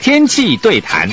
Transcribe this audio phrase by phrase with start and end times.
[0.00, 1.08] 天气对谈。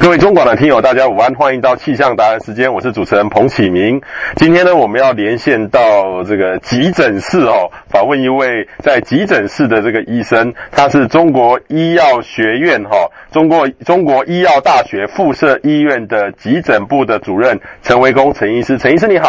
[0.00, 4.00] 各位中广的听友，大家午安，欢迎到气象达人时间，我是主持人彭启明。
[4.36, 5.80] 今天呢，我们要连线到
[6.24, 19.28] 这个急诊室哦，访问一位在急诊室的这个医生，他是中国医药学院哈、哦，中国中国医药大学附设医院的急诊部的主任陈维公陈医师，陈医师你好。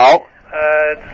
[0.52, 0.59] 呃，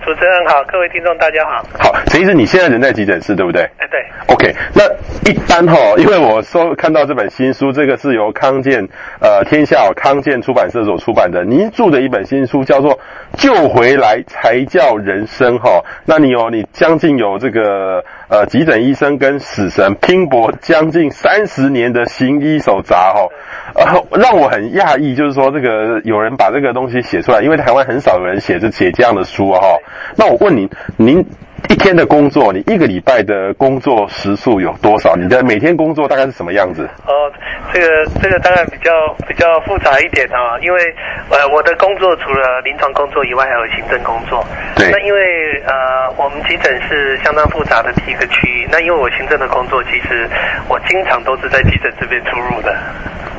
[0.05, 1.61] 主持人好，各位听众大家好。
[1.77, 3.63] 好，陈医师，你现在人在急诊室对不对？
[3.77, 3.99] 哎，对。
[4.33, 4.85] OK，那
[5.29, 8.87] 一般哈，因为我收看到这本新书，这个是由康健
[9.19, 12.93] 呃天下康健出版社所出版的，您著的一本新书叫做
[13.37, 15.81] 《救回来才叫人生》哈。
[16.05, 23.27] 那你有你将近有这个呃急诊医生跟死神拼搏将近三十年的行医手札哈。
[23.75, 23.85] 呃，
[24.19, 29.77] 让我很讶异，就是说这个有人把这个东西写出来，因为台湾很少有人写这写这样的书哈。
[30.15, 31.25] 那我问你，您
[31.69, 35.15] 一天的工作，你一个礼拜的工作时数有多少？
[35.15, 36.87] 你的每天工作大概是什么样子？
[37.05, 37.31] 哦，
[37.73, 37.87] 这个
[38.21, 38.91] 这个当然比较
[39.27, 40.95] 比较复杂一点啊，因为
[41.29, 44.45] 呃我的工作除了临床工作以外，还有行政工作。
[44.75, 44.91] 对。
[44.91, 50.29] 那因为呃我们急诊是相当复杂的一个区域，那因为我行政的工作，其实
[50.67, 52.75] 我经常都是在急诊这边出入的。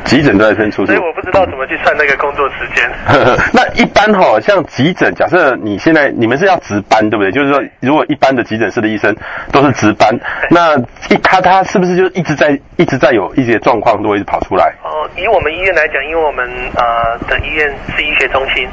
[0.06, 2.88] 急诊都在分出入，所以我不知道怎么去算那个工作时间。
[3.52, 7.30] 那一般哈，像急诊，假设你现在你们是要值班，对不对？
[7.32, 9.14] 就是说，如果一般的急诊室的医生
[9.52, 10.16] 都是值班，
[10.48, 10.76] 那
[11.10, 14.72] 一他他是不是就一直在一直在有一些状况都会跑出来？
[14.82, 18.68] 哦，以我们医院来讲，因为我们呃的医院是医学中心，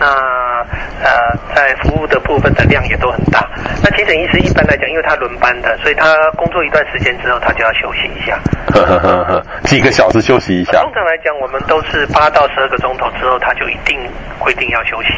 [0.00, 0.06] 那
[1.04, 3.46] 呃在服务的部分的量也都很大。
[3.82, 8.38] 那急诊医师一般来讲，因为他轮班的，所以他工作一段时间之后，他就要休息一下。
[8.72, 10.77] 呵呵呵呵，几个小时休息一下。
[10.82, 13.98] 通常来讲，我们都是八到十二个钟头之后，他就一定
[14.38, 15.08] 规定要休息。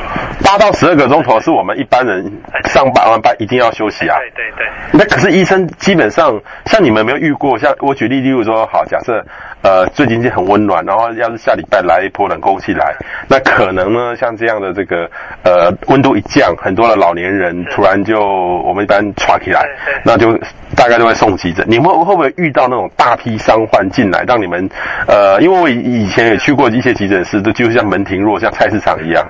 [0.44, 2.24] 八到十二个钟头是我们一般人
[2.66, 4.18] 上班完班一定要休息啊。
[4.18, 4.66] 对对对。
[4.92, 7.58] 那可是医生基本上，像你们有没有遇过？
[7.58, 9.24] 像我举例，例如说，好，假设
[9.62, 12.94] 呃最近就很温暖，然后要是下礼拜来一波冷空气来，
[13.28, 15.10] 那可能呢，像这样的这个
[15.42, 19.66] 呃温度一降，很多的老年人突然就我们一般喘起来，
[20.04, 20.36] 那就
[20.74, 21.64] 大概就会送急诊。
[21.68, 24.68] 你们会会不会遇到那种大批伤患进来，让你们
[25.06, 29.26] 呃，因为我以以前也去过一些急诊室，都就像门庭若，像菜市场一样。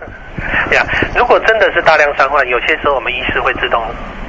[0.72, 0.84] 呀，
[1.16, 3.82] 如果真的是大量伤患，有些时候我们医师会自动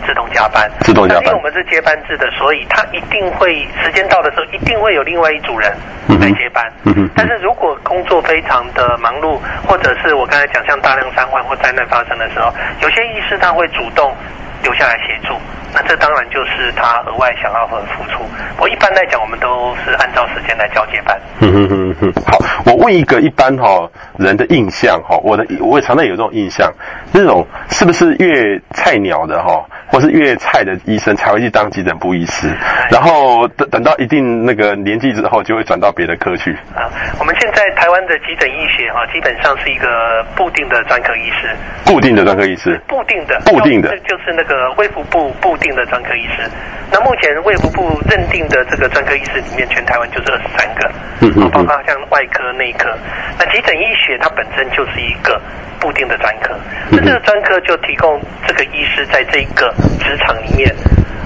[0.06, 1.24] 自动加班，自动加班。
[1.26, 5.72] 因为我们是接班制的，所以他一定会时间到的时候，一定会有另外一组人
[6.20, 6.72] 来接班。
[6.84, 7.10] 嗯哼。
[7.16, 12.52] 但是如果工作非常的忙碌，或者是我刚才讲像大量伤患或灾难发生的时候，
[12.82, 14.16] 有些医师他会主动
[14.64, 15.36] 留下来协助。
[15.74, 18.20] 那这当然就是他额外想要和付出。
[18.58, 21.18] 我一般来讲，我们都是按照时间来交接班。
[21.40, 22.14] 嗯哼哼哼。
[22.28, 26.70] 好，我问一个一般哈、哦、人的印象哈，我的我也常常有这种印象，
[27.14, 32.54] 那种是不是越菜鸟的哈，或是越菜的医生才会去当急诊部医师，
[32.92, 36.52] 然后等等到一定那个年纪之后，就会转到别的科去。
[36.76, 36.84] 啊，
[37.18, 39.88] 我们现在台湾的急诊医学哈，基本上是一个
[40.36, 41.56] 固定的专科医师。
[41.86, 42.78] 固定的专科医师。
[42.90, 43.40] 固定的。
[43.46, 43.98] 固定的。
[44.00, 46.50] 就是那个卫福部固定的专科医师。
[46.92, 50.92] 那目前卫福部认定的这个专科医师里面，全台湾就是二十三个。
[51.22, 51.50] 嗯嗯。
[51.52, 52.98] 包括像外科、内科。
[53.40, 55.42] 那急诊医学它本身就是一个
[55.80, 56.58] 固定的专科。
[56.90, 60.74] 那这个专科就提供这个医师在这个职场里面。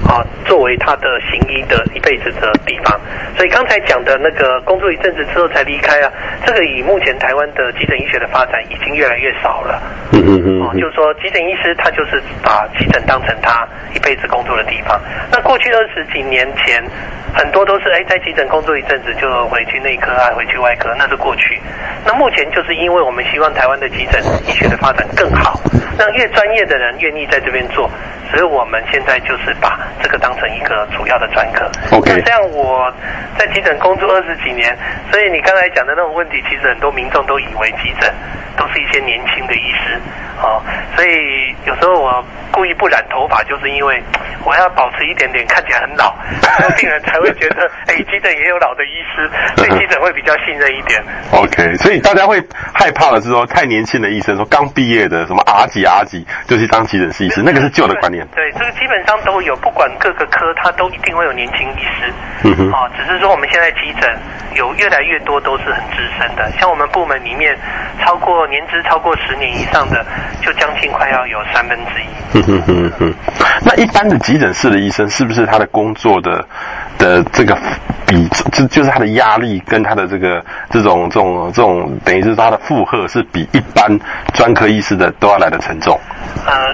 [0.07, 2.99] 啊，作为他的行医的一辈子的地方，
[3.35, 6.11] 所以刚才讲的那个工作一阵子之后才离开啊，
[6.45, 9.81] 这个以目前台湾的急诊医学的发展已经越来越少了。
[10.13, 10.61] 嗯嗯嗯。
[10.61, 14.99] 哦，就是说急诊医师他就是把急诊当成他一辈子工作的地方。
[15.31, 16.83] 那过去二十几年前，
[17.35, 21.61] 很多都是哎在急诊工作一阵子就回去内科啊，回去外科，那是过去。
[22.05, 25.59] 那目前就是因为我们希望台湾的急诊医学的发展更好，
[25.99, 27.89] 让越专业的人愿意在这边做。
[28.31, 31.69] 所以我们现在就是把这个当成一个主要的专科。
[31.91, 32.11] OK。
[32.11, 32.91] 那这样我
[33.37, 34.75] 在急诊工作二十几年，
[35.11, 38.11] 所以你刚才讲的那种问题，其实很多民众都以为急诊
[38.57, 39.99] 都是一些年轻的医师，
[40.41, 40.61] 哦，
[40.95, 42.25] 所以有时候我
[42.55, 44.01] 故意不染头发，就是因为
[44.45, 51.03] 我要保持一点点看起来很老，然 后病人才会觉得， 哎，急诊也有老的医师，对急诊会比较信任一点。
[51.31, 51.75] OK。
[51.75, 52.41] 所以大家会
[52.73, 58.25] 害怕的是说，太年轻的医生，说刚毕业的什么阿几阿几就去当急诊室医师，那个是旧的观念。
[58.33, 62.13] 对，这个基本上都有，不管各个科，他都一定会有年轻医师。
[62.43, 62.71] 嗯哼。
[62.71, 64.17] 啊，只是说我们现在急诊
[64.55, 67.57] 有越来越多都是很资深的，像我们部门里面
[67.99, 70.05] 超过年资超过十年以上的，
[70.41, 72.05] 就将近快要有三分之一。
[72.37, 73.13] 嗯嗯哼。
[73.63, 76.45] 那一般的急诊室的医生，是不是他的工作的
[76.97, 77.57] 的这个
[78.05, 83.99] 比，这就是他的压力跟他的这个这种这种这种，等于是他的负荷是比一般
[84.33, 85.99] 专科医师的都要来的沉重。
[86.45, 86.73] 呃，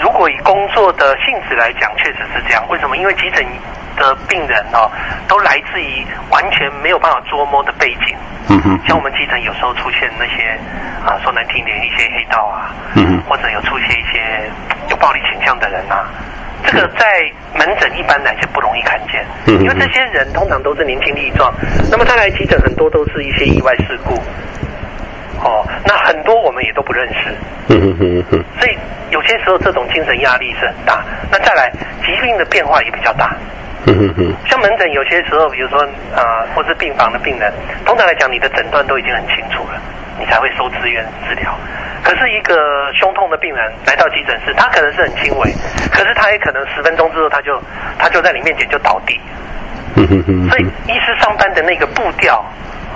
[0.00, 2.64] 如果以工作的性质来讲，确实是这样。
[2.70, 2.96] 为什么？
[2.96, 3.44] 因为急诊
[3.96, 4.90] 的病人哦，
[5.26, 8.16] 都来自于完全没有办法捉摸的背景。
[8.48, 8.78] 嗯哼。
[8.86, 10.56] 像我们急诊有时候出现那些
[11.04, 14.50] 啊，说难听点，一些黑道啊，嗯哼，或者有出现一些
[14.90, 16.04] 有暴力倾向的人啊。
[16.64, 21.52] 这个在门诊一般来讲不容易看见，嗯因为这些人通常都是年轻力壮，
[21.90, 24.14] 那么他来急诊很多都是一些意外事故，
[25.44, 27.30] 哦，那很多我们也都不认识，
[27.68, 28.76] 嗯嗯嗯所以
[29.10, 31.04] 有些时候这种精神压力是很大。
[31.30, 31.70] 那再来
[32.04, 33.36] 疾病的变化也比较大，
[34.50, 35.80] 像门诊有些时候，比如说
[36.14, 37.52] 啊、呃，或是病房的病人，
[37.84, 39.80] 通常来讲你的诊断都已经很清楚了，
[40.18, 41.56] 你才会收资源治疗。
[42.02, 42.54] 可是一个
[42.94, 45.52] 胸痛的病人来到急诊室，他可能是很轻微，
[45.90, 47.60] 可是他也可能十分钟之后他就
[47.98, 49.20] 他就在你面前就倒地。
[49.96, 52.44] 所以医师上班的那个步调，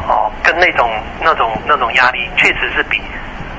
[0.09, 0.91] 哦，跟那种
[1.23, 3.01] 那种那种压力，确实是比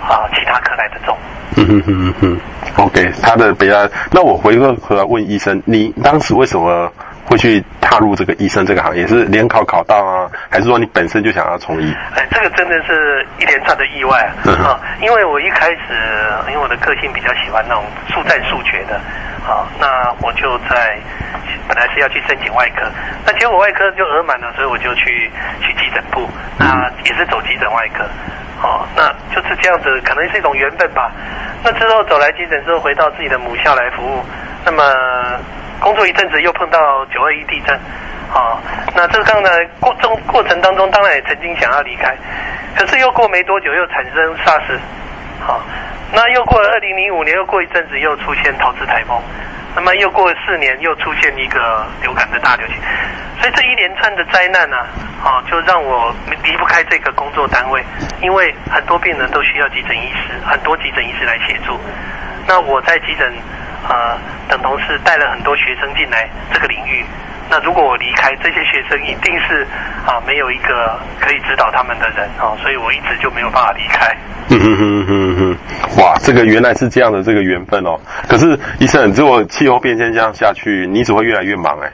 [0.01, 1.17] 啊其他科来的重。
[1.57, 2.39] 嗯哼哼哼
[2.77, 3.89] OK，他的比较。
[4.11, 6.91] 那我回过头来问医生，你当时为什么？
[7.31, 11.95] 会去踏入这个医生这个行业，是联考考到啊，还是说你本身就想要从医？
[12.13, 14.35] 哎，这个真的是一连串的意外啊！
[14.43, 15.79] 嗯、啊因为我一开始，
[16.49, 18.95] 因为我的个性比较喜欢那种速战速决的，
[19.47, 20.99] 啊，那我就在
[21.69, 22.83] 本来是要去申请外科，
[23.25, 25.31] 那结果外科就额满了，所以我就去
[25.61, 26.29] 去急诊部，
[26.59, 28.03] 那也是走急诊外科，
[28.61, 31.09] 哦、啊，那就是这样子，可能是一种缘分吧。
[31.63, 34.21] 那之后走来急诊之后，回到自己的母校来服务，
[34.65, 34.83] 那么。
[35.81, 37.75] 工作一阵子，又碰到九二一地震，
[38.31, 38.61] 啊，
[38.95, 39.49] 那这个呢
[39.79, 42.15] 过中过程当中，当然也曾经想要离开，
[42.77, 44.77] 可是又过没多久，又产生 SARS，
[45.41, 45.59] 好，
[46.13, 49.19] 那又过了二零零五年，又过一阵子，又出现桃子台风，
[49.75, 52.75] 那么又过了四年，又出现一个流感的大流行，
[53.39, 54.77] 所以这一连串的灾难呢，
[55.23, 57.83] 啊，就让我离不开这个工作单位，
[58.21, 61.79] 因为很多病人都需要急诊医师，很多急诊医师来协助，
[62.45, 63.33] 那我在急诊。
[63.89, 64.17] 呃，
[64.47, 67.03] 等同是带了很多学生进来这个领域。
[67.49, 69.67] 那如果我离开，这些学生一定是
[70.05, 74.15] 啊，没有一个可以指导他们的人哦，所以我一直就没有办法离开。
[74.47, 77.99] 嗯哼哼哼哼，哇，这个原来是这样的这个缘分哦。
[78.29, 81.91] 可是医生，如果气候变迁这样下去，你只会越来越忙哎。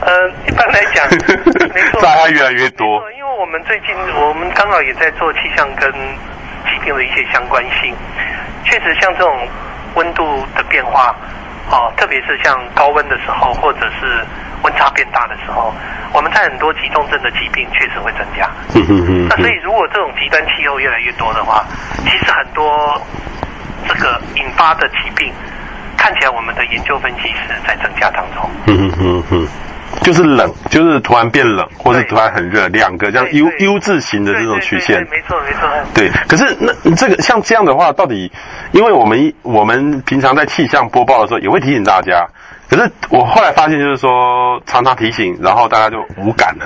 [0.00, 1.06] 呃，一般来讲，
[1.74, 3.02] 没错，灾害越来越多。
[3.12, 7.94] 因为我们最近我们刚好也在做气象跟疾病的一些相关性，
[8.64, 9.46] 确实像这种。
[9.94, 11.14] 温度的变化，
[11.70, 14.24] 哦，特别是像高温的时候，或者是
[14.62, 15.74] 温差变大的时候，
[16.12, 18.48] 我们在很多急重症的疾病确实会增加。
[18.74, 19.26] 嗯嗯嗯。
[19.28, 21.64] 那所以，如果这种极端气候越来越多的话，
[22.04, 23.00] 其实很多
[23.88, 25.32] 这个引发的疾病，
[25.96, 28.50] 看起来我们的研究分析是在增加当中。
[28.66, 29.48] 嗯嗯嗯嗯。
[30.02, 35.00] 就是冷，就是突然变冷，或是突然很热，两个这样 U U 字形的这种曲线。
[35.10, 35.68] 没错没错。
[35.94, 38.30] 对，可是那这个像这样的话，到底，
[38.72, 42.26] 因为我们我们平常在气象播报的时候也会提醒大家，
[42.68, 46.64] 可是我后来发现就是说常常提醒，然后大家就无感了。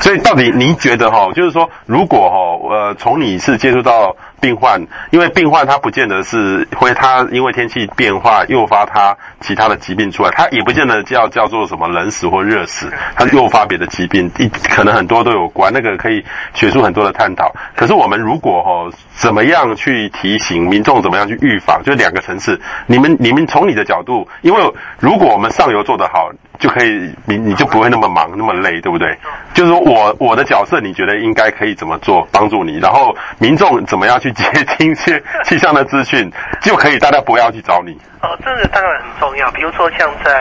[0.00, 4.16] 所以到底您觉得哈，就是说如果哈呃从你是接触到。
[4.38, 16.22] 病患，因为病患他不见得是会他因为天气变化诱发他其他的疾病出来，他也不见得叫叫做什么冷死或热死，他诱发别的疾病，一可能很多都有关，那个可以
[16.52, 17.50] 学出很多的探讨。
[17.74, 26.30] 可是我们如果哈怎么样去提醒民众，怎么样去预防，就两个层次，你们你们从你的角度，因为如如果我们上游做得好。
[26.58, 29.14] 就可以，你你就不会那么忙，那么累，对不对？
[29.52, 32.78] 就是说我我的角色，你觉得应该可以怎么做帮助你？
[32.78, 36.32] 然后民众怎么样去接听些 气象的资讯，
[36.62, 37.92] 就可以大家不要去找你。
[38.22, 39.50] 哦，这个当然很重要。
[39.52, 40.32] 比如说像在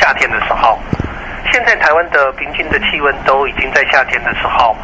[0.00, 0.78] 夏天的时候，
[1.52, 4.74] 现在台湾的平均的气温都已经在夏天的时候，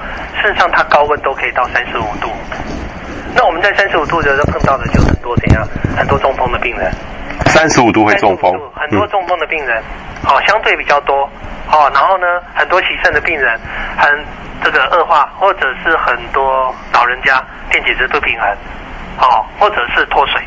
[0.43, 2.29] 事实上它高温都可以到三十五度。
[3.35, 5.67] 那我们在三十五度的时候碰到的就很多怎样？
[5.97, 6.93] 很多中风的病人。
[7.55, 9.81] 三十五度会中风，很多中风的病人，
[10.25, 11.31] 好、嗯、相对比较多，
[11.69, 13.57] 好，然后呢，很多洗肾的病人，
[13.97, 14.25] 很
[14.63, 18.57] 这个恶化，或者是很多老人家电解质不平衡，
[19.17, 20.43] 好，或者是脱水，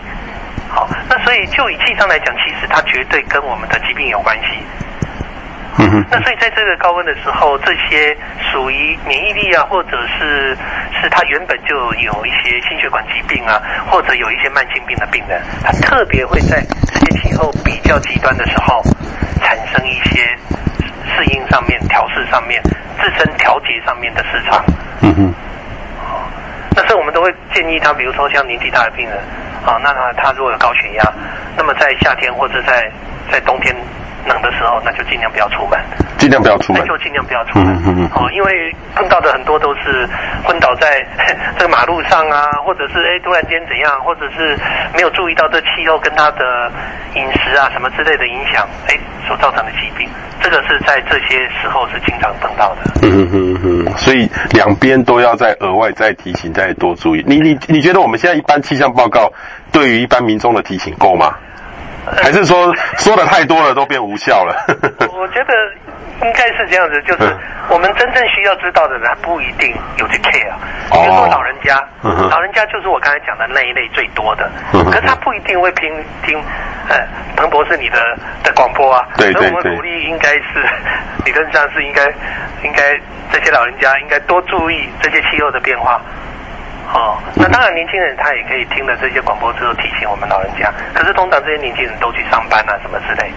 [0.69, 4.59] 好，那所以就以气上来讲，其实它绝对跟我们的疾病有关系。
[5.79, 8.17] 嗯哼，那所以在这个高温的时候，这些
[8.51, 10.57] 属于免疫力啊，或者是
[10.99, 18.81] 是他原本就有一些心血管疾病啊，或者有一些慢性病的病人，他特别会在这些气候比较极端的时候，
[19.43, 20.25] 产生一些
[21.13, 22.59] 适应上面、调试上面、
[22.99, 24.63] 自身调节上面的失常。
[25.01, 25.33] 嗯哼，
[26.01, 26.25] 哦，
[26.75, 29.15] 那所以我们都会建议他，比如说像年纪大的病人，
[29.63, 31.03] 啊，那他他如果有高血压，
[31.55, 32.91] 那么在夏天或者在
[33.31, 33.75] 在冬天。
[34.25, 35.79] 冷的时候，那就尽量不要出门，
[36.17, 37.75] 尽量不要出门，就尽量不要出门。
[37.85, 40.07] 嗯嗯哦，因为碰到的很多都是
[40.43, 41.05] 昏倒在
[41.57, 44.57] 这个马路上啊，或者是哎突然间怎样，或者是
[44.95, 46.71] 没有注意到这气候跟他的
[47.15, 48.97] 饮食啊什么之类的影响，哎
[49.27, 50.07] 所造成的疾病，
[50.41, 52.91] 这个是在这些时候是经常碰到的。
[53.01, 57.23] 嗯嗯嗯，所以两边都要再额外再提醒，再多注意。
[57.27, 59.31] 你你你觉得我们现在一般气象报告
[59.71, 61.35] 对于一般民众的提醒够吗？
[62.21, 64.55] 还是说说的太多了都变无效了？
[65.13, 65.53] 我觉得
[66.21, 67.35] 应该是这样子，就是
[67.69, 70.53] 我们真正需要知道的人不一定有去 care。
[70.91, 75.91] 比如说老人家，老人家就是我刚才讲的那一类最多的，可是他不一定会听
[76.23, 76.41] 听
[76.89, 76.97] 呃
[77.35, 79.05] 彭博士你的的广播啊。
[79.17, 79.41] 对对对。
[79.41, 80.65] 所以我们鼓励应该是
[81.25, 82.05] 理论上是应该
[82.63, 82.97] 应该
[83.31, 86.01] 这些老人家应该多注意这些气候的变化。
[86.93, 90.71] 哦，那当然，年轻人他也可以听了这些广播之后提醒我们老人家。
[90.93, 93.31] 可是通常这些年轻人都去上班啊，什么之类，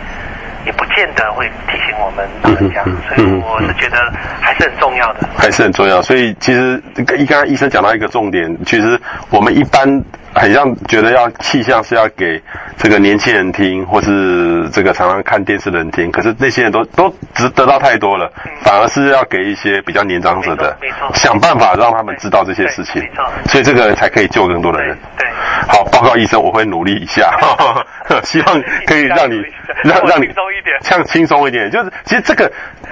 [0.66, 2.82] 也不见得会提醒我们老人家。
[3.08, 6.00] 所以我是觉得还是很重要的，还是很重要。
[6.02, 9.00] 所以其实一刚刚医生讲到一个重点，其实
[9.30, 10.02] 我们一般。
[10.32, 12.40] 很像觉得要气象是要给
[12.76, 18.30] 这个年轻人听，或是这个常常看电视的人听，可是那些人都都只得到太多了，
[18.62, 20.76] 反而是要给一些比较年长者的，
[21.14, 23.02] 想办法让他们知道这些事情，
[23.46, 24.96] 所以这个才可以救更多的人。
[25.18, 25.26] 对，
[25.70, 27.30] 好，报告医生，我会努力一下，
[28.24, 29.40] 希望可以让你
[29.84, 32.50] 让让你轻松一点，像轻松一点，就是其实这个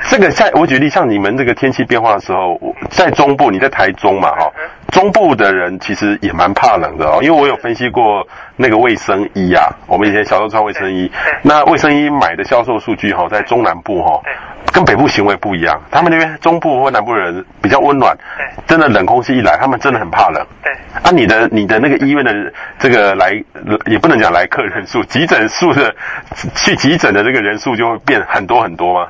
[0.09, 2.59] 这个像我举例，像你们这个天气变化的时候，
[2.91, 4.51] 在中部，你在台中嘛，哈。
[4.93, 8.27] 中部的人其实也蛮怕冷的哦，因为我有分析过
[8.57, 11.11] 那个卫生衣啊，我们以前小时候穿卫生衣，
[11.43, 14.21] 那卫生衣买的销售数据哈，在中南部哈，
[14.73, 18.17] 跟北部行为不一样，他们那边中部或南部人比较温暖，
[18.67, 20.45] 真的冷空气一来，他们真的很怕冷。
[20.63, 23.33] 对，啊，你的你的那个医院的这个来
[23.87, 25.95] 也不能讲来客人数，急诊数的
[26.55, 29.09] 去急诊的这个人数就会变很多很多吗？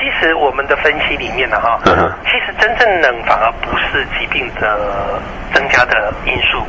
[0.00, 1.78] 其实我们的分析里面呢，哈，
[2.24, 5.20] 其实真正冷反而不是疾病的
[5.52, 6.64] 增加的因素，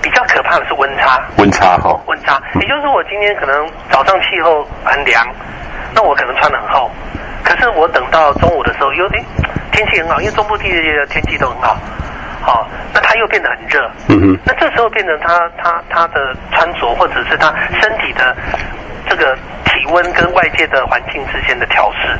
[0.00, 1.20] 比较可怕的是温差。
[1.38, 5.26] 温差哈，温差，也就是说我今天可能早上气候很凉，
[5.92, 6.88] 那我可能穿得很厚，
[7.42, 9.24] 可是我等到中午的时候，又诶
[9.72, 11.76] 天气很好，因为中部地区的天气都很好，
[12.40, 18.36] 好，那它又变得很热，嗯哼，那这时候变成他他他的穿着或者是他身体的
[19.08, 19.36] 这个。
[20.14, 22.18] 跟外界的环境之间的调试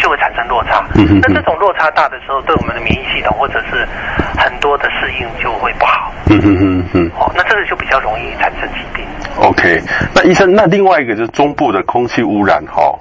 [0.00, 0.84] 就会产生落差。
[0.94, 3.86] 那这种落差大的时候，对我们的免疫系统或者是
[4.36, 6.12] 很多的适应就会不好。
[6.26, 7.10] 嗯嗯嗯嗯。
[7.18, 9.04] 哦，那这个就比较容易产生疾病。
[9.40, 9.80] OK，
[10.14, 12.94] 那医生，那另外一个就是中部的空气污染，哈。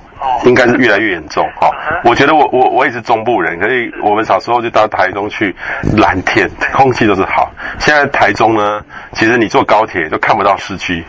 [0.45, 1.69] 应该是越来越严重哈，
[2.03, 5.55] 我觉得我我我也是中部人，可以我们小时候就到台中去，
[5.97, 7.51] 蓝天空气都是好。
[7.79, 8.81] 现在台中呢，
[9.13, 11.03] 其实你坐高铁都看不到市区，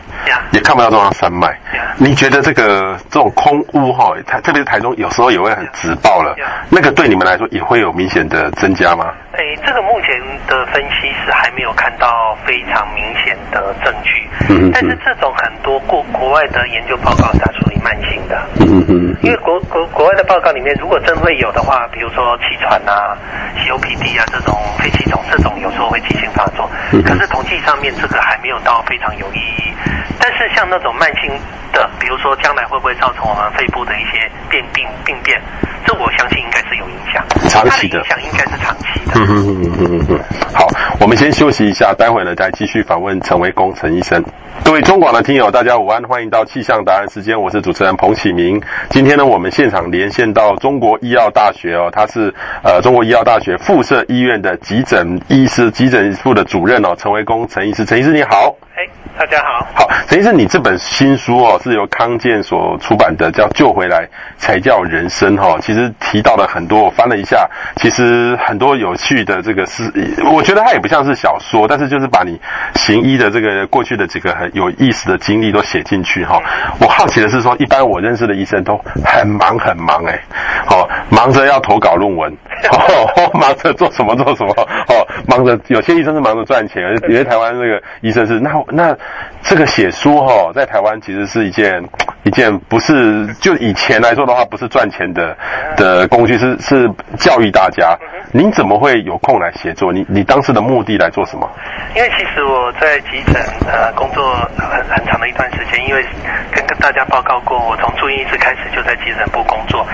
[0.51, 1.57] 也看不到中央山脉。
[1.97, 6.35] 你觉得这个这种空污哈，特特别是台中有时候也会很直爆了，
[6.69, 9.13] 那个对你们来说也会有明显的增加吗？
[9.33, 10.09] 哎，这个目前
[10.47, 19.04] 的分析是还没有看到非常明显的证据，嗯，但是这种很多国国外的研究报告它属于慢性的，嗯嗯。
[19.21, 23.17] 因为国国国外的报告里面，如果真会有的话，比如说气喘啊、
[23.57, 26.69] COPD 啊这种肺气肿，这种有时候会急性发作。
[26.91, 29.73] 可是统计上面这个还没有到非常有意义。
[30.19, 31.31] 但是像那种慢性
[31.75, 35.39] 的，比如说将来会不会造成我们肺部的一些变病病变，
[35.85, 37.23] 这我相信应该是有影响。
[37.49, 39.11] 长期的影响应该是长期的。
[39.15, 40.19] 嗯嗯嗯嗯嗯。
[40.53, 40.67] 好，
[40.99, 44.23] 我们先休息一下，待会呢再继续访问陈维公陈医生。
[44.63, 48.59] 各位中广的听友，大家午安，欢迎到气象答案时间，我是主持人彭启明。
[48.89, 58.55] 今天呢，我们现场连线到中国医药大学哦，他是呃中国医药大学附设医院的急诊医师、急诊部的主任哦，陈维功陈医师，陈医师你好。
[58.75, 58.83] 哎，
[59.17, 59.65] 大家好。
[59.73, 64.05] 好，陈医生，你这本新书哦，是由康健所出版的，叫《救回来
[64.37, 65.57] 才叫人生》哈。
[65.61, 69.89] 其实提到了很多，我翻了一下，其实很多有趣的这个是，
[70.33, 72.37] 我觉得它也不像是小说，但是就是把你
[72.73, 76.37] 行医的这个过去的几个很有意思的经历都写进去哈。
[76.81, 80.21] 我好奇的是说，一般我认识的医生都很忙很忙哎，
[80.69, 82.29] 哦，忙着要投稿论文，
[82.69, 84.51] 哦， 忙着做什么做什么，
[84.89, 88.51] 哦，忙着有些医生是忙着赚钱，有些台湾那个医生是那。
[88.69, 88.97] 那
[89.41, 91.83] 这个写书哈，在台湾其实是一件
[92.25, 95.37] 一件不是就以前来说的话，不是赚钱的
[95.77, 97.95] 的工具，是是教育大家。
[98.31, 99.93] 您怎么会有空来写作？
[99.93, 101.47] 你你当时的目的来做什么？
[101.95, 103.35] 因为其实我在急诊
[103.67, 106.03] 呃工作很很长的一段时间，因为
[106.51, 109.85] 跟跟大家报告过，我从住院医师开始就在急诊部工作。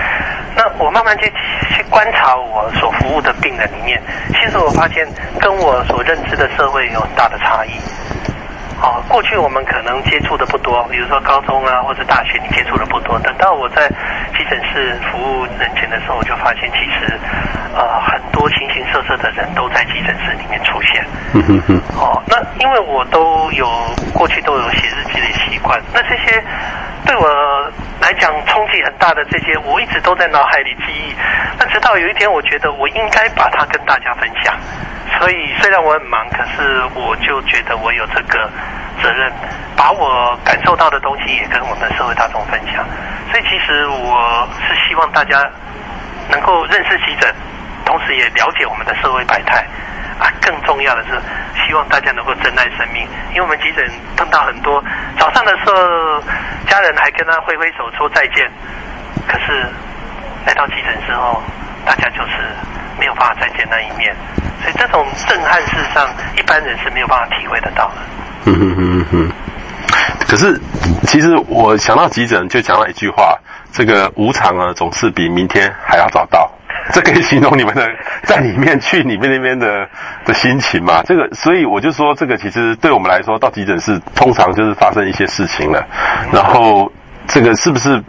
[0.56, 1.30] 那我慢慢去
[1.68, 5.06] 去观察我所服务的病人里面，其实我发现
[5.38, 7.72] 跟我所认知的社会有很大的差异。
[8.82, 13.16] 好，过去我们可能接触的不多，比如说高中啊或者大学，你接触的不多。
[13.20, 13.86] 等到我在
[14.36, 17.16] 急诊室服务人群的时候，我就发现其实，
[17.76, 21.06] 呃，很多形形色色的人都在急诊室里面出现。
[21.32, 21.80] 嗯哼哼。
[21.96, 23.70] 哦，那因为我都有
[24.12, 26.42] 过去都有写日记的习惯，那这些
[27.06, 27.24] 对我
[28.00, 31.14] 来讲冲击很大的这些，我一直都在脑海里记忆。
[31.56, 34.52] 那直到有一天，我觉得我应该把它跟大家分享。
[35.22, 38.50] 所以虽然我很忙，可是我就觉得我有这个
[39.00, 39.32] 责任，
[39.76, 42.84] 把我感受到的东西也跟我们社会大众分享。
[43.30, 45.48] 所以其实我是希望大家
[46.28, 47.32] 能够认识急诊，
[47.84, 49.64] 同时也了解我们的社会百态。
[50.18, 51.10] 啊，更重要的是
[51.64, 54.82] 希望大家能够珍爱生命，因为我们急诊碰到很多
[55.18, 56.20] 早上的时候，
[56.66, 58.50] 家人还跟他挥挥手说再见，
[59.28, 59.66] 可是
[60.46, 61.40] 来到急诊之后，
[61.86, 62.32] 大家就是
[62.98, 64.14] 没有办法再见那一面。
[64.62, 67.94] 所以这种震撼，事实上一般人是没有办法体会得到的。
[68.44, 69.30] 嗯哼哼哼。
[70.28, 70.58] 可是，
[71.06, 73.36] 其实我想到急诊，就讲了一句话：
[73.72, 76.50] 这个无常啊，总是比明天还要早到。
[76.92, 77.88] 这可以形容你们的
[78.24, 79.86] 在里面去你们那边的
[80.24, 81.02] 的心情嘛？
[81.04, 85.86] 这个，所以我就说，这个其实对我们来说，到急诊室通常就是发生一些事情了。
[86.32, 86.90] 然后，
[87.28, 88.02] 这个是不是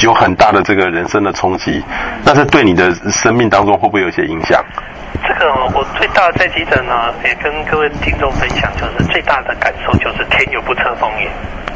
[0.00, 1.82] 有很大的这个人生的冲击？
[2.24, 4.62] 那这对你的生命当中会不会有一些影响？
[5.26, 11.28] 这个我最大在急诊呢，也跟各位听众分享，就是最大的感受就是天有不测风云。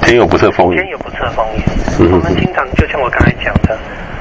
[0.02, 0.76] 天有不测风云。
[0.76, 2.12] 天有不测风云。
[2.12, 3.74] 我们经常就像我刚才讲的，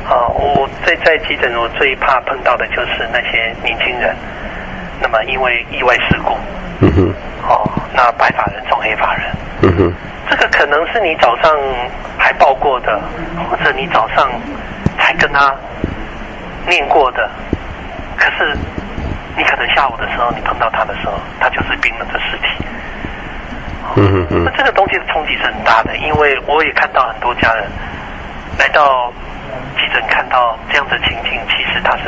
[0.08, 4.16] 啊，我在在急诊，我最怕碰到的就是那些年轻人，
[5.02, 6.38] 那么因为意外事故，
[6.80, 7.14] 嗯哼，
[7.48, 9.26] 哦，那白发人送黑发人，
[9.62, 9.94] 嗯哼，
[10.30, 11.56] 这个可能是你早上
[12.18, 13.00] 还抱过的，
[13.50, 14.30] 或者你早上
[14.98, 15.54] 才跟他
[16.68, 17.30] 念过的，
[18.18, 18.58] 可是。
[19.40, 22.48] 你可能下午的时候，你碰到他的时候，他就是冰冷的尸体。
[23.96, 24.44] 嗯嗯嗯。
[24.44, 27.64] 那这个东西的冲击是很大的，因为我也看到很多家人
[28.58, 29.14] 来到
[29.78, 32.06] 急诊，看到这样的情景，其实他是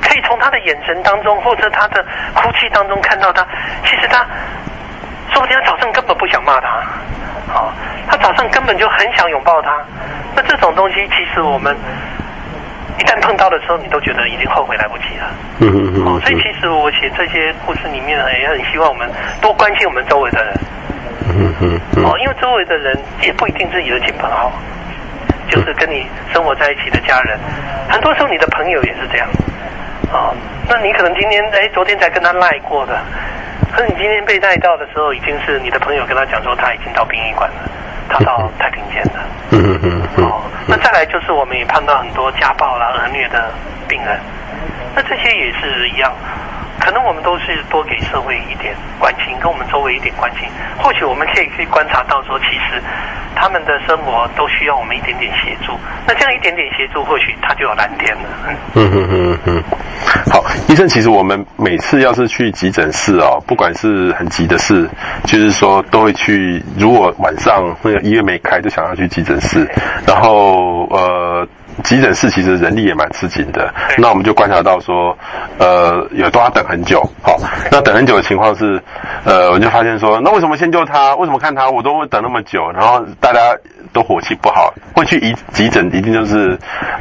[0.00, 3.46] 可以从他的眼神当中，或者他的哭泣当中看到他，
[3.84, 4.26] 其实他
[5.32, 6.68] 说不定他早上根本不想骂他，
[7.52, 7.72] 啊，
[8.08, 9.76] 他早上根本就很想拥抱他。
[10.36, 11.76] 那这种东西，其实我们。
[12.98, 15.26] 一旦碰到的时候，你都觉得已经后悔来不及了。
[15.60, 16.04] 嗯嗯嗯。
[16.06, 20.54] 哦，所以其实我写这些故事里面，也很希望我们多关心我们周围的人。
[21.26, 22.04] 嗯嗯嗯。
[22.04, 24.52] 哦，因为周围的人也不一定是你的亲朋好
[25.48, 27.36] 友，就是跟你生活在一起的家人。
[27.88, 29.26] 很多时候，你的朋友也是这样。
[30.12, 30.36] 哦，
[30.68, 33.00] 那你可能今天哎，昨天才跟他赖过的，
[33.72, 37.70] 可是你今天被带到的时候，已经是你的朋友跟他讲说他已经到殡仪馆了。
[38.08, 43.50] 他到太平间了，嗯嗯嗯，哦，那再来就是我们也碰到很多家暴啦、儿虐的
[43.88, 44.20] 病人，
[44.94, 46.12] 那这些也是一样，
[46.82, 52.82] 可能我们都是多给社会一点关心，跟我们周围一点关心，或许我们可以去观察到说，其实
[53.36, 58.22] 他们的生活都需要我们一点点协助，那这样一点点协助，或许他就有蓝天了。
[58.74, 59.62] 嗯嗯嗯嗯。
[60.30, 64.88] 好，医生，其实我们每次要是去急诊室哦，不管是很急的事，
[65.24, 66.62] 就是说都会去。
[66.76, 69.68] 如果晚上那个医院没开，就想要去急诊室。
[70.06, 71.46] 然后呃，
[71.84, 73.72] 急诊室其实人力也蛮吃紧的。
[73.98, 75.16] 那我们就观察到说，
[75.58, 77.02] 呃，有都要等很久。
[77.22, 77.38] 好，
[77.70, 78.80] 那等很久的情况是，
[79.24, 81.14] 呃，我就发现说，那为什么先救他？
[81.16, 81.70] 为什么看他？
[81.70, 82.70] 我都会等那么久。
[82.72, 83.40] 然后大家。
[83.92, 86.58] 都火气不好，会去急急诊，一定就是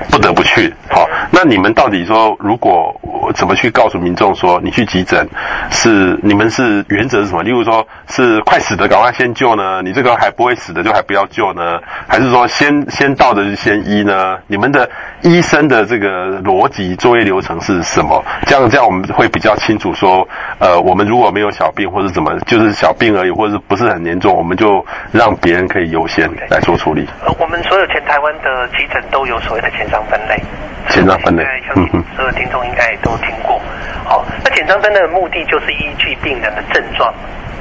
[0.09, 0.73] 不得不去。
[0.89, 5.27] 好，那你们到底说，如果我怎么去告诉民众说，你去急诊
[5.69, 7.43] 是你们是原则是什么？
[7.43, 9.81] 例如说是快死的赶快先救呢？
[9.83, 11.79] 你这个还不会死的就还不要救呢？
[12.07, 14.37] 还是说先先到的就先医呢？
[14.47, 14.89] 你们的
[15.21, 18.23] 医生的这个逻辑作业流程是什么？
[18.47, 20.27] 这样这样我们会比较清楚说，
[20.59, 26.70] 呃，我们如果没有小病或者怎么，就是小病而已，或者是不是很严重，我们就让别人可以优先来做。
[26.77, 27.07] 处理。
[27.25, 30.41] 呃，我们所有全台湾的急诊都有所谓的简伤分类。
[30.89, 33.61] 简章分类，相信所有听众应该也都听过。
[34.03, 37.13] 好，那简章分类的目的就是依据病人的症状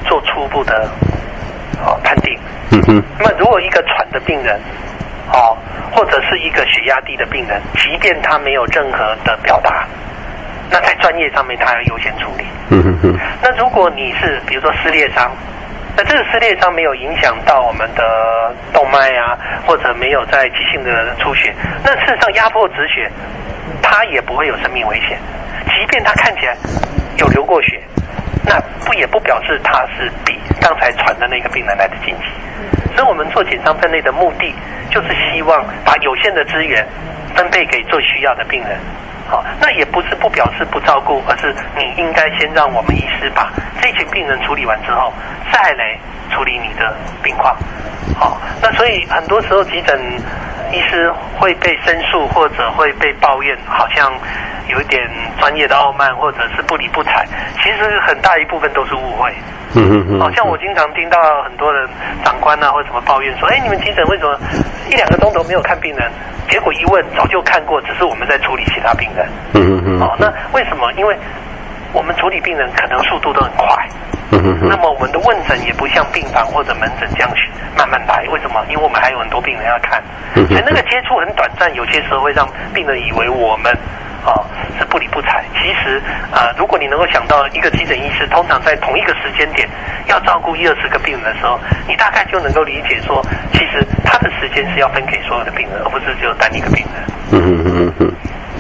[0.07, 0.89] 做初步的
[1.81, 2.37] 好判定。
[2.73, 3.03] 嗯哼。
[3.19, 4.59] 那么如果一个喘的病人，
[5.33, 5.57] 哦，
[5.93, 9.87] 或者是一个血压低的病人，即便他没有任何的表达，
[10.71, 12.45] 那在专业上面他要优先处理。
[12.71, 13.19] 嗯哼哼。
[13.43, 15.31] 那如果你是比如说撕裂伤。
[15.97, 23.11] 那这个撕裂伤没有影响到我们的动脉啊，或者没有在急性的出血，那事实上压迫止血，
[23.83, 25.19] 它也不会有生命危险。
[25.67, 26.57] 即便它看起来
[27.19, 27.83] 有流过血，
[28.47, 32.27] 那不也不表示它是比刚才传的那个病人来的紧急。
[32.97, 34.55] 所以我们做紧张分类的目的，
[34.91, 36.87] 就是希望把有限的资源
[37.35, 38.79] 分配给最需要的病人。
[39.31, 43.49] 好，那也不是不表示不照顾，而是你应该先让我们医师把
[43.81, 45.13] 这群病人处理完之后，
[45.53, 45.97] 再来
[46.33, 47.57] 处理你的病况。
[48.19, 49.97] 好，那所以很多时候急诊
[50.73, 54.13] 医师会被申诉，或者会被抱怨，好像
[54.67, 57.25] 有一点专业的傲慢，或者是不理不睬。
[57.63, 59.33] 其实很大一部分都是误会。
[59.75, 60.21] 嗯嗯嗯。
[60.21, 61.89] 好像我经常听到很多人
[62.25, 64.39] 长官啊或者什么抱怨说：“哎，你们急诊为什么
[64.91, 66.11] 一两个钟头没有看病人？
[66.49, 70.01] 结果一问早就看过，只是我们在处理其他病人。”嗯嗯嗯。
[70.01, 70.93] 哦，那为什么？
[70.95, 71.17] 因为
[71.93, 73.67] 我们处理病人可能速度都很快。
[74.33, 78.65] 嗯哼哼，那么我们的问诊也不像病房或者门诊这样去慢慢来，为什么？
[78.69, 80.01] 因为我们还有很多病人要看，
[80.35, 83.77] 所以那个接触很短暂，有些时候会让病人以为我们
[84.25, 84.45] 啊、哦、
[84.79, 85.45] 是不理不睬。
[85.55, 85.99] 其实
[86.33, 89.69] 啊、呃，如果你能够想到一个急诊医师通常在同一个时间点
[90.07, 97.03] 要照顾一二十个病人的时候，你大概就能够理解说，其实他的时间是要分给所有的病人，而不是只有单一个病人。
[97.33, 98.13] 嗯嗯嗯嗯。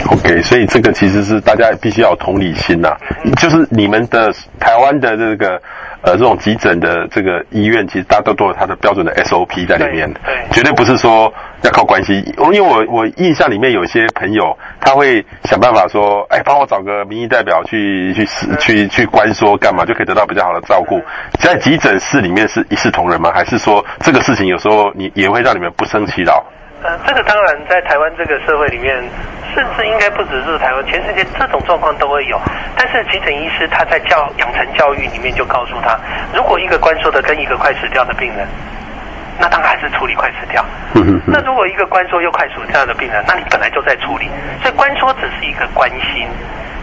[0.09, 2.96] OK，所以这个其实是大家必须要有同理心呐、啊，
[3.37, 5.61] 就是你们的台湾的这个
[6.03, 11.33] 呃这种急诊的这个医院，其实大家都有它的标准的 SOP 在里面，对，对绝对不是说
[11.63, 12.23] 要靠关系。
[12.39, 18.27] 因为我我印象里面有些朋友他会想办法说，哎，帮我找个民意代表去去
[18.59, 21.01] 去去关说干嘛，就可以得到比较好的照顾。
[21.39, 23.31] 在急诊室里面是一视同仁吗？
[23.35, 26.45] 还是说这个事情有时候你也会让你们不胜其扰？
[26.83, 28.97] 呃，这个当然在台湾这个社会里面，
[29.55, 32.40] 甚至应该不只是台湾，全世界这种状况都会有。
[32.75, 35.99] 但是急诊医师他在教养成教育里面就告诉他，
[36.35, 38.47] 如果一个关说的跟一个快死掉的病人，
[39.38, 40.64] 那当然还是处理快死掉。
[41.27, 44.31] 那如果一个关说又快死掉的病人，那你本来就在处理。
[44.62, 46.27] 所以关说只是一个关心，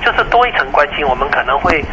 [0.04, 1.84] 就是多一层关心，我们可能会。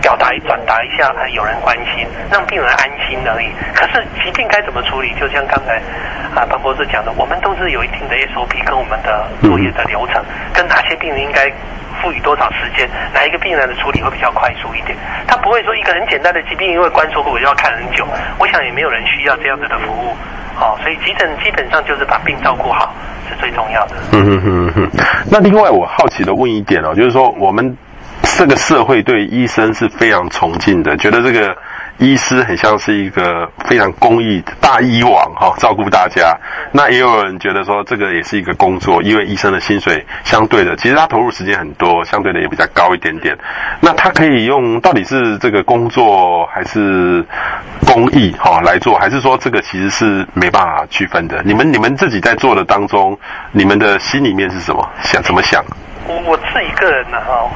[0.00, 3.50] 表达转达一下，有人关心，让病人安心而已。
[3.74, 5.12] 可是疾病该怎么处理？
[5.18, 5.76] 就像刚才
[6.34, 10.22] 啊，彭博士讲的，我们都是有一定的 SOP 跟我们的作业的流程，
[10.54, 11.50] 跟哪些病人应该
[12.00, 14.96] 赋予多少时间，哪一个病人的处理会比较快速一点。
[15.26, 18.06] 他不会说一个很简单的疾病，因为关说我就要看很久。
[18.38, 20.16] 我想也没有人需要这样子的服务。
[20.54, 22.92] 好，所以急诊基本上就是把病照顾好
[23.28, 23.96] 是最重要的。
[24.12, 24.90] 嗯嗯嗯嗯。
[25.30, 27.76] 那另外我好奇的问一点哦，就是说我们。
[28.38, 31.56] 这个社会对医生是非常崇敬的，觉得这个
[31.98, 36.38] 医师很像是一个非常公益的大医王哈，照顾大家。
[36.70, 43.36] 那也有人觉得说，这个也是一个工作，因为医生的薪水相对的，其实他投入时间很多，相对的也比较高一点点。
[43.80, 47.24] 那他可以用到底是这个工作还是
[47.84, 51.42] 公益哈来做，还是说这个其实是没办法区分的？
[51.44, 53.18] 你们你们自己在做的当中，
[53.50, 55.60] 你们的心里面是什么想怎么想？
[56.06, 57.50] 我我自己个人呢哈。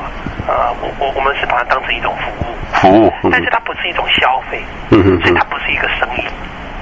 [0.46, 6.24] 呃，我我我们是把它当成一种服务，服务，嗯、但是它不是一种消费，嗯嗯，所以它不是一个生意，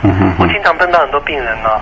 [0.02, 1.80] 嗯哼，我经常碰到很多病人呢，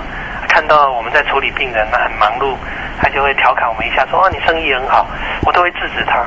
[0.48, 2.56] 看到我们在处理病人，那很忙碌，
[3.00, 5.06] 他就会调侃我们一下，说啊，你生意很好，
[5.46, 6.24] 我都会制止他，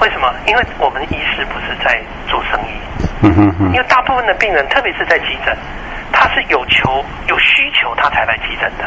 [0.00, 0.32] 为什么？
[0.46, 2.72] 因为我们医师不是在做生意，
[3.22, 5.54] 嗯哼哼，因为大部分的病人，特别是在急诊，
[6.10, 8.84] 他是有求有需求，他才来急诊的，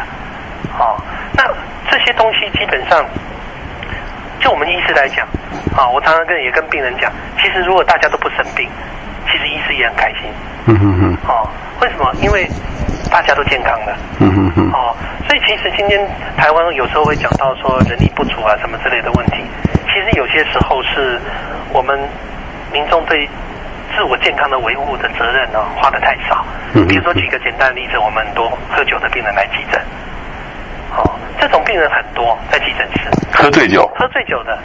[0.79, 0.97] 哦，
[1.33, 1.43] 那
[1.91, 3.05] 这些东西基本上。
[4.39, 5.27] 就我们医师来讲，
[5.75, 8.69] 啊，我常常跟也跟病人讲，其实如果大家都不生病，
[9.29, 10.31] 其实医师也很开心。
[10.65, 11.17] 嗯哼哼。
[11.27, 11.49] 哦，
[11.81, 12.11] 为什么？
[12.21, 12.47] 因为
[13.11, 13.97] 大家都健康了。
[14.19, 14.71] 嗯哼哼。
[14.71, 14.95] 哦，
[15.27, 15.99] 所以其实今天
[16.37, 19.43] 台湾有时候会讲到说人力不足啊什么之类的问题，
[19.87, 21.19] 其实有些时候是
[21.73, 21.99] 我们
[22.71, 23.27] 民众对
[23.95, 26.45] 自我健康的维护的责任呢花的太少。
[26.73, 26.87] 嗯。
[26.87, 29.81] 比如说举个简单的例子，我们很多喝酒的病人来急诊。
[30.97, 31.05] 哦，
[31.39, 32.98] 这种病人很多在急诊室，
[33.49, 34.55] 喝醉酒，喝醉酒的，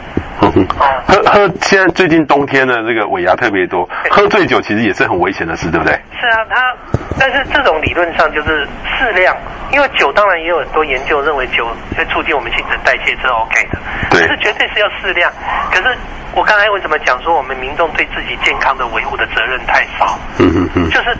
[0.41, 0.67] 嗯哼，
[1.07, 5.93] 喝喝，现在最近冬天的这个尾牙特别多，喝醉酒其实也是很危险的事，对不对？
[6.21, 6.75] 是啊，他，
[7.19, 9.35] 但是这种理论上就是适量，
[9.73, 11.67] 因为酒当然也有很多研究认为酒
[11.97, 13.79] 会促进我们新陈代谢是 OK 的，
[14.11, 15.31] 对，可是绝对是要适量。
[15.71, 15.97] 可是
[16.35, 20.19] 我刚才为什么讲说我们民众对自己健康的维护的责任太少？
[20.37, 21.17] 嗯嗯嗯，就是。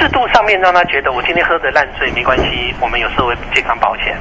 [0.00, 4.16] 制度上面让他觉得我今天喝的烂醉没关系，我们有社会健康保险，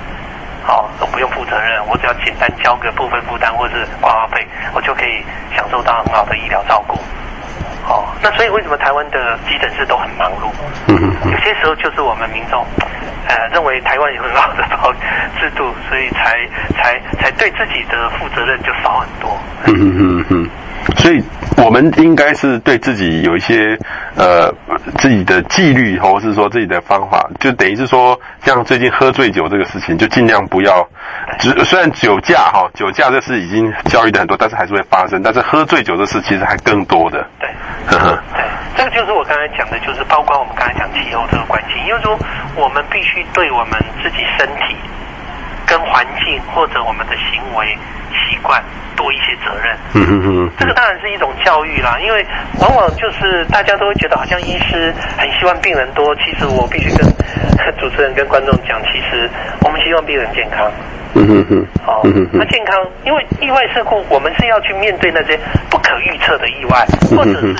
[0.64, 5.24] 好，都不用负责任，我只要简单交个部分负担或是挂号费，我就可以
[5.56, 7.00] 享受到很好的医疗照顾。
[7.84, 10.52] 好，那所以为什么台湾的急诊室都很忙碌？
[11.30, 12.66] 有些时候就是我们民众，
[13.28, 14.94] 呃，认为台湾有很好的保
[15.40, 19.38] 制度，所以才才才对自己的负责任就少很多。
[19.66, 20.50] 嗯嗯嗯。
[21.02, 21.20] 所以，
[21.58, 23.76] 我们应该是对自己有一些
[24.16, 24.54] 呃
[25.00, 30.88] 自己的纪律，或者是说自己的方法，就等于是说，像最近喝醉酒这个事情，就尽量不要。
[31.40, 35.24] 只虽然酒驾哈，酒驾这事已经教育的很多，但是还是会发生。
[35.24, 37.26] 但是喝醉酒的事其实还更多的。
[37.40, 37.50] 对，
[37.88, 38.44] 呵呵对，
[38.78, 42.16] 这个就是我刚才讲的，就是包括我们刚才讲气候这个关系，因为说
[42.56, 44.76] 我们必须对我们自己身体
[45.66, 47.78] 跟环境或者我们的行为
[48.12, 48.62] 习惯
[48.96, 49.78] 多一些责任。
[49.94, 50.52] 嗯嗯嗯。
[50.60, 52.26] 这个当然是一种教育啦，因为
[52.60, 57.06] 往往就是大家都会觉得好像医师很希望病人多，其实我必须跟
[57.78, 59.30] 主持人跟观众讲，其实
[59.62, 60.72] 我们希望病人健康。
[61.14, 65.38] 嗯哼哼，好，那健康，因为意外事故，我们是要去面对那些
[65.70, 67.54] 不可预测的意外，或者是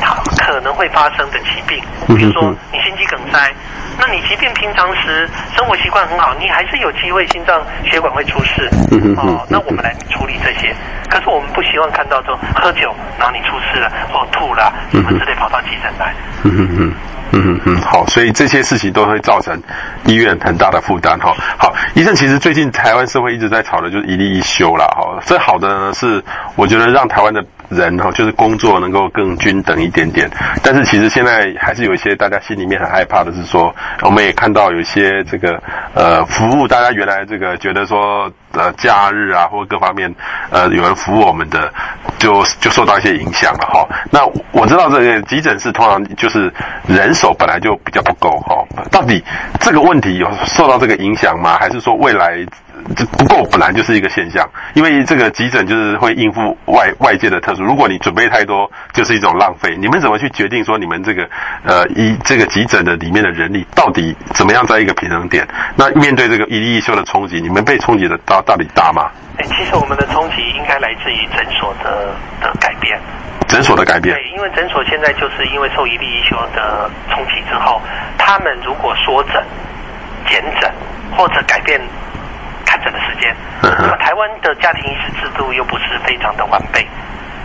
[0.00, 1.78] 它可能会发生的疾病，
[2.16, 3.52] 比如说你心肌梗塞，
[3.98, 8.68] 那你即便平常时生活习惯很好，你还是有机会心脏血管会出事，
[9.16, 10.74] 哦，那我们来处理这些。
[11.08, 16.14] 可是我们不希望看到说喝酒，然后你出事了或吐了，什么之类跑到急诊来。
[16.42, 16.94] 嗯哼哼。
[17.36, 19.60] 嗯嗯，好，所以这些事情都会造成
[20.04, 21.34] 医院很大的负担哈。
[21.58, 24.86] 好，医生，其实最近台湾社会一直在吵的就是一例一休啦。
[24.86, 25.18] 哈。
[25.22, 26.22] 最好的呢是，
[26.54, 30.30] 我觉得让台湾的人哈，就是工作能够更均等一点点。
[30.62, 35.62] 但是其实现在还是有一些大家心里面很害怕的是说，我们也看到有一些这个
[35.94, 40.12] 呃服务，大家原来这个觉得说呃假日啊或各方面
[40.50, 41.70] 呃有人服务我们的，
[42.18, 43.86] 就就受到一些影响了哈。
[44.10, 44.20] 那
[44.52, 46.50] 我知道这个急诊室通常就是
[46.88, 47.32] 人手。
[47.36, 49.20] 本来就比较不够哈，到底
[49.58, 51.58] 这个问题有受到这个影响吗？
[51.58, 52.46] 还是说未来
[53.16, 54.48] 不够本来就是一个现象？
[54.74, 59.76] 因为这个急诊就是会应付外外界的特殊，如果你准备太多，就是一种浪费。
[59.76, 61.28] 你们怎么去决定说你们这个
[61.64, 65.46] 呃一这个急诊的里面的人力到底怎么样在一个平衡点？
[65.76, 69.10] 那面对这个一例一休的冲击，你们被冲击的到到底大吗？
[69.38, 72.98] 哎，其实我们的冲击应该来自于诊所的的改变。
[73.46, 77.80] 诊所的改变，对，因为诊所现在就是因为受一例一休的冲击之后，
[78.16, 79.44] 他们如果缩诊、
[80.26, 80.72] 减诊
[81.16, 81.80] 或者改变
[82.74, 83.32] 看诊的时间，
[83.62, 86.84] 那么台湾的家庭医师制度又不是非常的完备，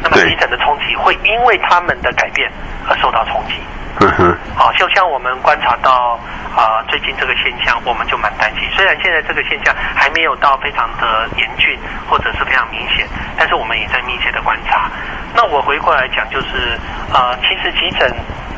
[0.02, 2.52] 那么急诊的冲击会因为他们的改变
[2.90, 3.54] 而受到冲击。
[4.02, 6.18] 嗯哼，好，就像我们观察到
[6.56, 8.68] 啊、呃，最近这个现象，我们就蛮担心。
[8.72, 11.78] 虽然现在这个现象还没有到非常的严峻
[12.10, 13.06] 或者是非常明显，
[13.38, 14.90] 但是我们也在密切的观察。
[15.36, 16.80] 那我回过来讲，就是
[17.14, 18.10] 呃，其实急诊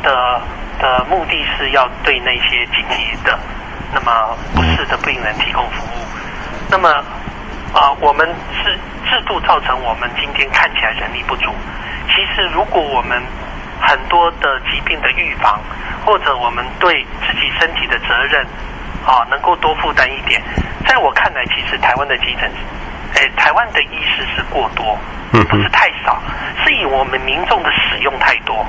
[0.04, 0.40] 的
[0.80, 3.38] 的目的是要对那些紧急的、
[3.94, 6.06] 那么不适的病人提供服务。
[6.72, 6.88] 那么
[7.74, 8.26] 啊、呃，我们
[8.64, 8.74] 是
[9.10, 11.52] 制度造成我们今天看起来人力不足。
[12.08, 13.22] 其实如果我们
[13.82, 15.60] 很多的疾病的预防，
[16.06, 18.42] 或者我们对自己身体的责任，
[19.06, 20.42] 啊，能够多负担一点。
[20.88, 22.50] 在我看来，其实台湾的急诊，
[23.16, 24.98] 哎，台湾的医师是过多，
[25.32, 26.22] 不是太少，
[26.64, 28.66] 是以我们民众的使用太多，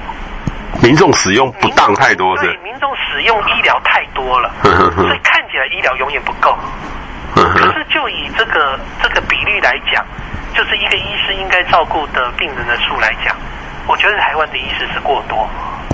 [0.83, 6.59] 民众使用不当太多，是，对，民众使用医疗太多了，所以看起来医疗永远不够。
[7.35, 10.05] 可是就以这个这个比率来讲，
[10.55, 13.35] 就是一个医师应该照顾的病人的数来讲。
[13.87, 15.49] 我觉得台湾的医师是过多，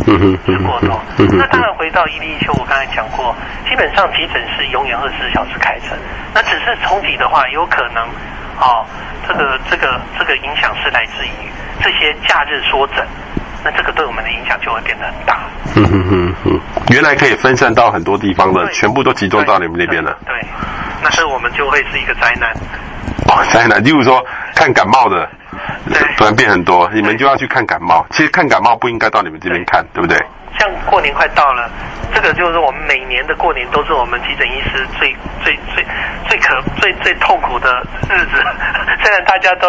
[0.06, 1.00] 嗯哼，是过多。
[1.38, 3.34] 那当然回到一例一休，我刚才讲过，
[3.68, 5.98] 基本上急诊是永远二十四小时开诊。
[6.34, 8.04] 那只是冲击的话，有可能，
[8.60, 8.84] 哦，
[9.26, 11.30] 这个这个这个影响是来自于
[11.82, 13.06] 这些假日缩诊，
[13.64, 15.38] 那这个对我们的影响就会变得很大。
[15.74, 20.16] 嗯哼哼哼，原来可以分散到很多地方的，全部都集中到你们那边了。
[20.24, 20.34] 对，
[21.02, 22.50] 那是我们就会是一个灾难。
[23.28, 25.28] 哦，灾难，例如说看感冒的。
[26.16, 28.04] 突然变很多，你们就要去看感冒。
[28.10, 30.18] 其实看感冒不应该到你们这边看，对，对不对？
[30.58, 31.70] 像过年快到了，
[32.12, 35.86] 这个就是我们每年的过年都是我们急诊医师最最最
[36.26, 38.42] 最可最最痛苦的日子。
[39.00, 39.68] 虽然大家都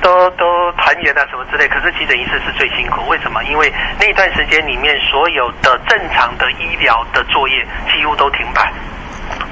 [0.00, 3.06] 都都团圆啊什么之类，可是急诊医师是最辛苦。
[3.06, 3.44] 为什么？
[3.44, 8.72] 因为那段时间里面所有的正常的医疗的作业几乎都停摆。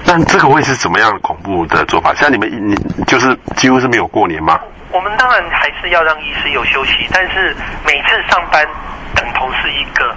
[0.05, 2.12] 那这个会是怎么样恐怖的做法？
[2.14, 2.74] 像你们你
[3.05, 4.59] 就是几乎是没有过年吗？
[4.90, 8.66] 我们当然还是要让医师有休息，但是每次上班
[9.14, 10.14] 等同是一个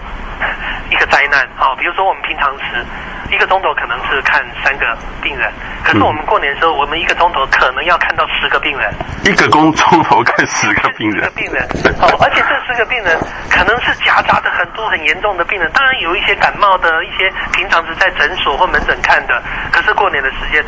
[0.89, 1.75] 一个灾难啊！
[1.77, 2.85] 比如说我们平常时
[3.29, 5.51] 一个钟头可能是看三个病人，
[5.83, 8.93] 可是我们过年的时候，我们一个钟头可能要看到十个病人。
[9.25, 11.23] 一个工钟头看十个病人。
[11.23, 11.63] 十个病人
[11.99, 20.63] 哦，而且这十个病人可能是夹杂着很多很严重的病人，当然有一些感冒的，一些平常是在诊所或门诊看的，可是过年的时间。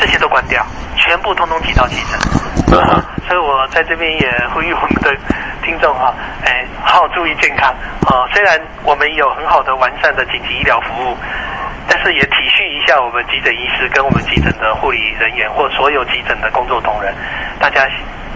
[0.00, 0.64] 这些都关掉，
[0.98, 2.18] 全部通通挤到急诊。
[2.68, 3.00] Uh.
[3.26, 5.16] 所以我在这边也呼吁我们的
[5.62, 7.70] 听众哈，哎，好好注意健康
[8.06, 8.28] 啊。
[8.32, 11.16] 虽然我们有很好的完善的紧急医疗服务，
[11.88, 17.14] 但是也体恤一下我们急诊医师跟我们急诊的护理人员或所有急诊的工作同仁，
[17.58, 17.86] 大家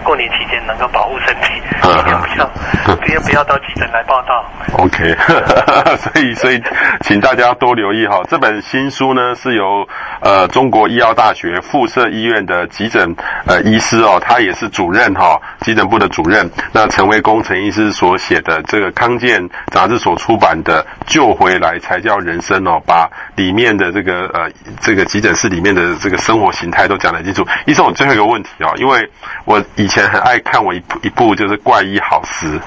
[0.03, 2.47] 过年期间能够保护身体，不要，
[2.95, 4.45] 不要不要到急诊来报道。
[4.77, 5.15] OK，
[5.97, 6.61] 所以所以
[7.01, 9.87] 请大家多留意哈，这本新书呢是由
[10.21, 16.49] 呃中国医药大学附设医院的急诊呃医师哦，他也是主任哈，急诊部的主任。
[16.71, 24.49] 那陈维公陈医师所写的这个康健杂志所出版的《救回来才叫人生》哦，把里面的这个呃
[24.81, 27.45] 这个急诊室里面的这个生活形态都讲得清楚。
[27.65, 29.07] 医生，我最后一个问题哦，因为
[29.45, 32.59] 我以前很爱看我一部一部就是怪医好斯，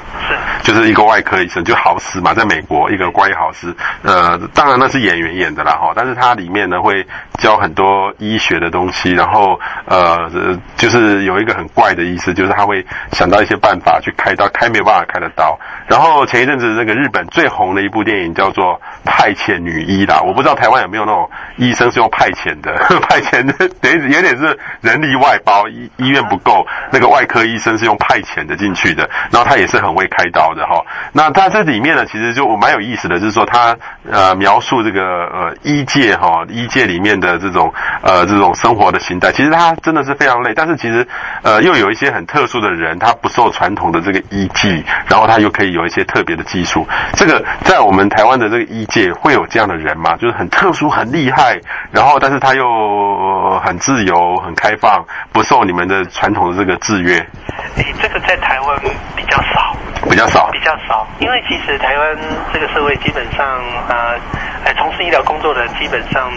[0.62, 7.04] 是，就是一个外科医生，就好斯嘛，在美国一个怪医好斯，呃，当然那是演员演的啦哈，但是它里面呢会
[7.38, 10.30] 教很多医学的东西，然后呃，
[10.76, 15.58] 就是有一个很怪的医师，就是他会想到一些办法去开刀，开没有办法开的刀。
[15.86, 22.72] 然后前一阵子那个日本最红的一部电影叫做《派遣女医》啦，我不知道台湾有没有那种医生是用派遣的，
[23.08, 30.84] 派遣的等于有点是人力外包，医医院不够，那个外科医生是用派遣的进去的，然后他也是很会开刀的哈。
[31.12, 33.76] 那他这里面呢，其实就我蛮有意思的，就是说他
[34.10, 41.06] 呃描述这个呃医界哈，医界里面的这种呃这种生活的形态，其实他真的是非常累，但是其实
[41.42, 45.76] 呃又有一些很特殊的人，他不受传统的这个医技，然后他又可以。
[45.76, 50.16] 有一些特别的技术，这个在我们台湾的这个医界会有这样的人吗？
[50.16, 51.60] 就是很特殊、很厉害，
[51.92, 57.05] 然后但是他又很自由、很开放，不受你们的传统的这个制约。
[57.14, 58.78] 哎，这个在台湾
[59.14, 59.76] 比较少，
[60.08, 61.06] 比较少，比较少。
[61.20, 62.16] 因为其实台湾
[62.52, 63.46] 这个社会基本上，
[63.88, 64.18] 呃，
[64.64, 66.30] 呃，从事医疗工作的基本上，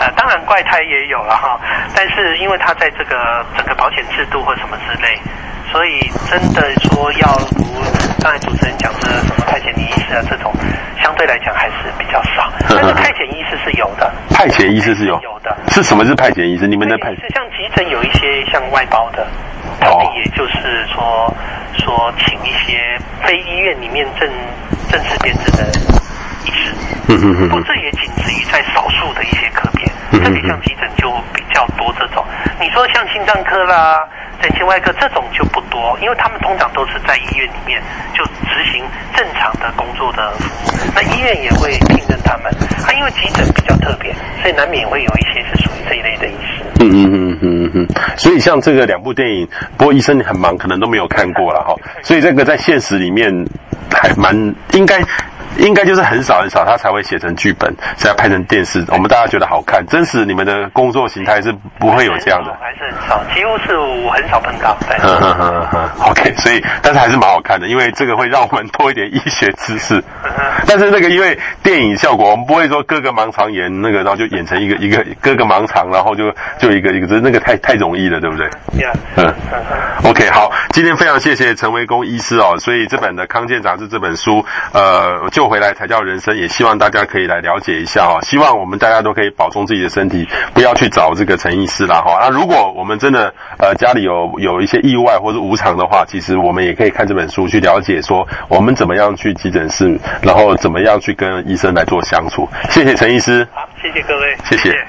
[0.00, 1.58] 呃，当然怪胎也有了哈，
[1.94, 5.18] 但是因为他在这个整个保险制度或什么之类。
[5.70, 7.62] 所以，真的说要如
[8.22, 10.50] 刚才主持人讲的什么派遣医师啊这种，
[11.02, 12.50] 相对来讲还是比较少。
[12.70, 15.54] 但是派遣医师是有的，派遣医师是有有的。
[15.68, 16.66] 是什么是派遣医师？
[16.66, 19.26] 你们的派遣是像急诊有一些像外包的，
[19.80, 21.32] 他们也就是说
[21.78, 24.28] 说请一些非医院里面正
[24.90, 25.64] 正式编制的
[26.44, 26.72] 医师。
[27.08, 27.48] 嗯嗯嗯。
[27.48, 29.86] 不，这也仅止于在少数的一些科别，
[30.20, 32.24] 特别像急诊就比较多这种。
[32.60, 34.06] 你说像心脏科啦。
[34.40, 37.82] 整形外科这种就不多，因为他们通常都是在医院里面
[38.14, 38.84] 就执行
[39.16, 42.46] 正常的工作的服务，那医院也会聘任他们。
[42.86, 46.47] 啊，因为急诊比较特别，所以难免会有一些是属于这一类的医师。
[46.80, 47.86] 嗯嗯嗯嗯嗯。
[48.16, 51.74] 所以像这个两部电影，不过医生很忙，可能都没有看过了哈。
[52.02, 53.32] 所以这个在现实里面
[53.90, 55.02] 还蛮应该。
[55.58, 58.84] 应该就是很少很少，他才会写成剧本，才要拍成电视。
[58.88, 64.76] 我们大家觉得好看，真实你们的工作形态是不会有这样的，还是很少，几乎是我很少碰到。
[64.88, 70.02] 对，嗯嗯嗯嗯，OK，所以但是还是蛮好看的，因为这个会让我们多一点医学知识。
[70.66, 78.48] 但是那个因为电影效果，我们不会说割个盲肠炎那个，然后就演成一个一个割个盲肠，然后就就一个一个，这那个太太容易了，对不对？
[79.16, 79.34] 嗯
[80.04, 85.47] ，OK，好，今天非常谢谢陈维公医师哦，所以这本的《康健杂志》这本书，呃，就。
[85.48, 88.20] 回来才叫人生，也希望大家可以来了解一下哈。
[88.20, 92.18] 希望我们大家都可以保重自己的身体，不要去找这个陈医师啦哈。
[92.20, 102.48] 那如果我们真的呃家里有有一些意外或者无常的话，其实我们也可以看这本书去了解说我们怎么样去急诊室，然后怎么样去跟医生来做相处。
[102.70, 104.70] 谢谢陈医师，好，谢谢各位，谢谢。
[104.70, 104.86] 谢谢。